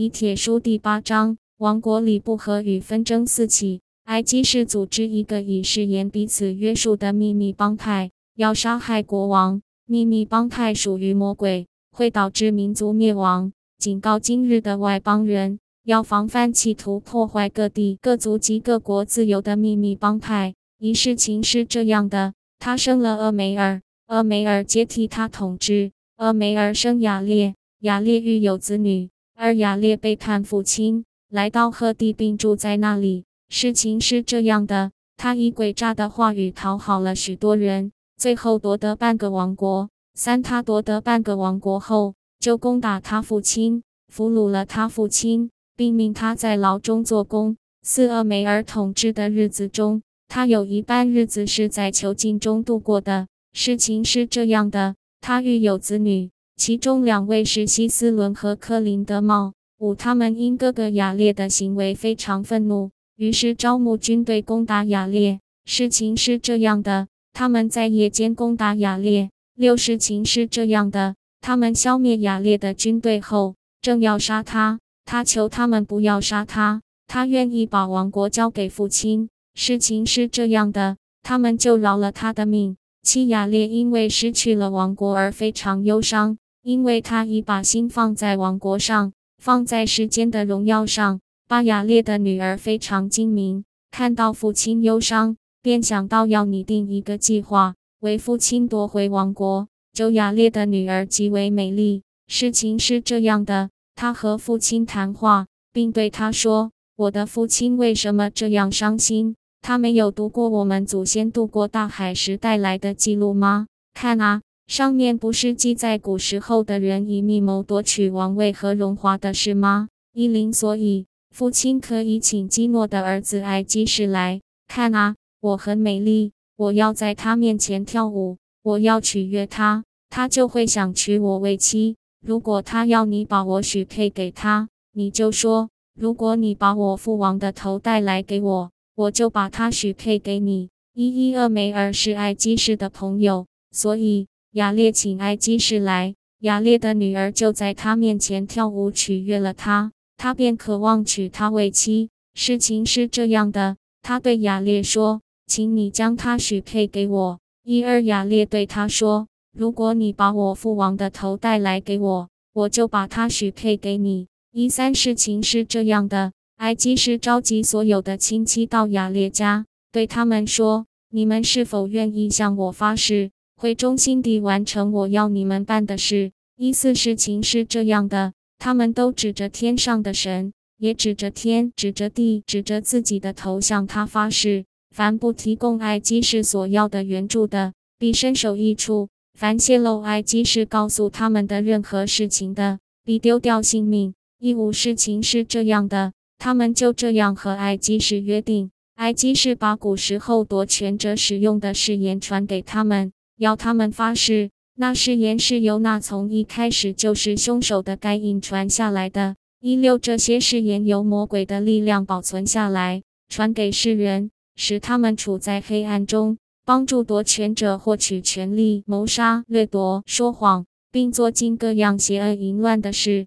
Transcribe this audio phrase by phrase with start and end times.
[0.00, 3.82] 以铁书第八章，王国里不和与纷争四起。
[4.04, 9.60] 埃及是组织一个以誓言彼此约束的秘密帮派，要杀害国王。
[9.84, 13.52] 秘密帮派属于魔鬼，会导致民族灭亡。
[13.76, 20.54] 警告今日的外邦人，要防范企图破坏各地各族及各国自由的秘密帮派。
[20.78, 25.92] 一事情是这样的：他生了厄梅尔，厄梅尔接替他统治。
[26.16, 29.10] 厄梅尔生雅列，雅列育有子女，
[29.42, 33.24] 而雅列背叛父亲，来到赫地，并住在那里。
[33.48, 39.88] 事情是这样的，他以诡诈的话语讨好了许多人，最后夺得半个王国。
[40.12, 47.56] 三，他夺得半个王国后，就攻打他父亲，俘虏了他父亲，并命他在牢中做工。
[47.82, 53.26] 四，厄梅尔统治的日子中，他有一半日子是在囚禁中度过的。
[53.54, 56.30] 事情是这样的，他育有子女，
[56.60, 59.54] 其中两位是希斯伦和克林德茂。
[59.78, 62.90] 五，他们因哥哥雅烈的行为非常愤怒。
[63.16, 65.40] 于是招募军队攻打雅列。
[65.64, 69.30] 事情是这样的，他们在夜间攻打雅列。
[69.54, 74.80] 六事情是这样的，他们消灭雅列的军队后，正要杀他。
[75.06, 79.30] 他求他们不要杀他，他愿意把王国交给父亲。
[79.54, 82.76] 事情是这样的，他们就饶了他的命。
[83.02, 91.20] 七雅列因为失去了王国而非常忧伤，因为他已把心放在王国上，放在世间的荣耀上。
[91.48, 99.68] 巴雅列的女儿非常精明，看到父亲忧伤，便想到要拟定一个计划，为父亲夺回王国。
[99.92, 102.02] 周雅列的女儿极为美丽。
[102.28, 109.34] 事情是这样的，她和父亲谈话，并对他说：“我的父亲为什么这样伤心？
[109.62, 113.66] 他没有读过我们祖先渡过大海时带来的记录吗？
[113.92, 119.88] 看啊，上面不是记载古时候的人以密谋夺取王位和荣华的事吗？
[120.12, 125.16] 一零，所以。”父亲可以请基诺的儿子埃基士来看啊！
[125.40, 131.96] 我很美丽，我要在他面前跳舞，我要取悦他，他就会想娶我为妻。
[132.24, 140.68] 如果他要你把我许配给他，你就说：如果你把我父王的头带来给我，我就把他许配给你。
[140.94, 149.92] 伊伊厄梅尔是埃基士的朋友，所以雅列请埃基士来，雅列的女儿就在他面前跳舞取悦了他。
[150.16, 152.10] 他便渴望娶她为妻。
[152.34, 178.32] 事情是这样的，他对雅烈说：“请你将她许配给我。”一二雅烈对他说：“如果你把我父王的头带来给我，我就把她许配给你。”一三事情是这样的，埃及是召集所有的亲戚到雅烈家，对他们说：“你们是否愿意向我发誓，会忠心地完成我要你们办的事？”一四事情是这样的。
[178.58, 194.14] 他们都指着天上的神，也指着天，指着地，指着自己的头，向他发誓：凡不提供埃及士所要的援助的，必身首异处；凡泄露埃及士告诉他们的任何事情的，必丢掉性命。
[194.38, 198.70] 一五事情是这样的，他们就这样和埃及士约定。
[198.96, 203.10] 埃及士把古时候夺权者使用的誓言传给他们，
[203.40, 204.50] 要他们发誓。
[204.76, 209.36] 那誓言是由那从一开始就是凶手的该隐传下来的。
[209.60, 216.36] 一六，这些誓言由魔鬼的力量保存下来，传给世人，使他们处在黑暗中，
[216.66, 223.26] 帮助夺权者获取权力、谋杀、掠夺、说谎，并做尽各样邪恶淫乱的事。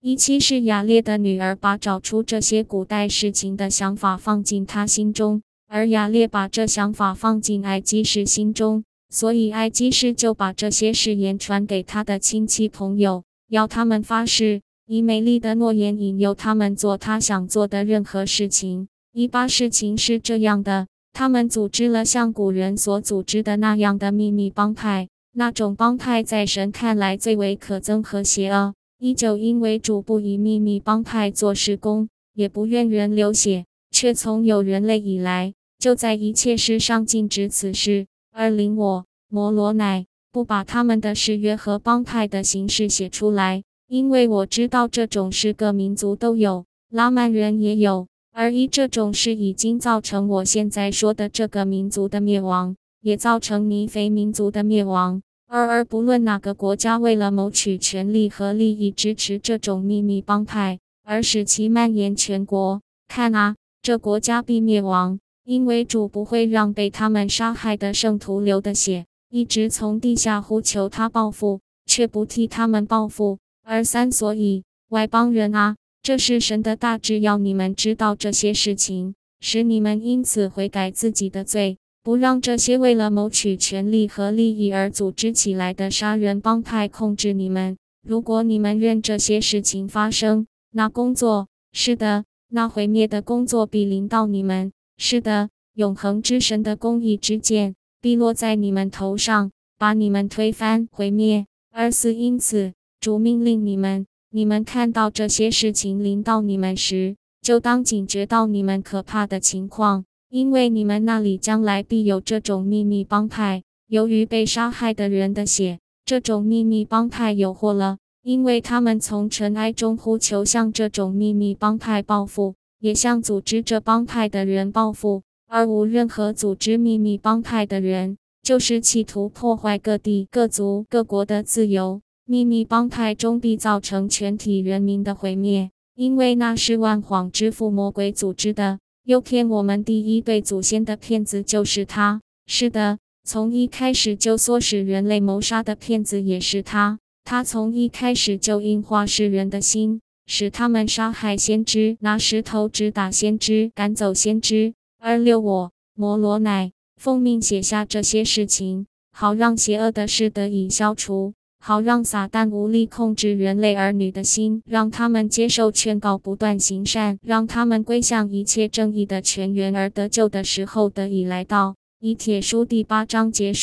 [0.00, 8.82] 一七是雅烈的女儿把找出这些古代事情的想法放进他心中，而雅烈把这想法放进埃及士心中。
[9.12, 18.88] 所以，埃及士就把这些誓言传给他的亲戚朋友，要他们发誓，以美丽的诺言引诱他们做他想做的任何事情。
[19.12, 28.72] 一八事情是这样的：他们组织了像古人所组织的那样的秘密帮派，那种帮派在神看来最为可憎和邪恶。
[28.98, 38.06] 一九，因为主不以秘密帮派做事工，也不愿人流血，却从有人类以来，就在一切事上禁止此事。
[38.34, 55.22] 而零我摩罗乃不把他们的誓约和帮派的形式写出来，因为我知道这种事各民族都有，拉曼人也有，而一这种事已经造成我现在说的这个民族的灭亡，也造成尼非民族的灭亡。
[55.46, 65.18] 二而不论哪个国家为了谋取权力和利益支持这种秘密帮派，而使其蔓延全国，看啊，这国家必灭亡。
[65.44, 73.38] 因为主不会让被他们杀害的圣徒流的血，一直从地下呼求他报复，却不替他们报复。
[73.64, 87.76] 而三，所以外邦人啊，这是神的大志，要你们知道这些事情，使你们因此悔改自己的罪，不让这些为了谋取权力和利益而组织起来的杀人帮派控制你们。
[88.06, 94.72] 如果你们愿这些事情发生，那工作是的，那毁灭的工作必临到你们。
[94.96, 101.46] 是的，永恒之神的公义之剑必落在你们头上，把你们推翻毁灭。
[101.70, 113.62] 而是因此，主命令你们：你们看到这些事情临到你们时，就当警觉到你们可怕的情况，因为你们那里将来必有这种秘密帮派。
[113.88, 115.78] 由于被杀害的人的血。
[116.04, 132.00] 这种秘密帮派有祸了，因为他们从尘埃中呼求，向这种秘密帮派报复，也向组织这帮派的人报复，而无任何组织秘密帮派的人，就是企图破坏各地各族各国的自由。
[132.24, 142.20] 秘密帮派中必造成全体人民的毁灭，因为那是万谎之父魔鬼组织的，诱骗我们第一对祖先的骗子就是他。
[142.46, 142.98] 是的。
[143.24, 146.98] 从一开始就唆使人类谋杀的骗子也是他。
[147.22, 154.74] 他从一开始就硬化世人的心，使他们杀害先知，拿石头直打先知，赶走先知。
[154.98, 171.74] 而六我摩罗乃奉命写下这些事情，好让邪恶的事得以消除，好让撒旦无力控制人类儿女的心，让他们接受劝告，不断行善，让他们归向一切正义的泉源，而得救的时候得以来到。
[172.00, 173.60] 以铁书第八章结束。